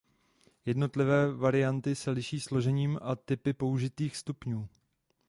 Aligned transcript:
Jednotlivé 0.65 1.31
varianty 1.33 1.95
se 1.95 2.11
liší 2.11 2.39
složením 2.39 2.99
a 3.01 3.15
typy 3.15 3.53
použitých 3.53 4.17
stupňů. 4.17 4.69